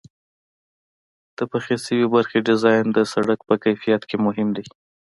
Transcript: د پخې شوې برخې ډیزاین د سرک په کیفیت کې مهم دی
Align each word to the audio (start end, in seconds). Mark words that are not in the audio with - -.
د 1.37 1.39
پخې 1.51 1.75
شوې 1.85 2.05
برخې 2.15 2.39
ډیزاین 2.47 2.85
د 2.93 2.97
سرک 3.11 3.39
په 3.49 3.55
کیفیت 3.63 4.01
کې 4.09 4.17
مهم 4.25 4.47
دی 4.55 4.65